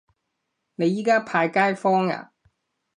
[0.73, 2.31] 你而家派街坊呀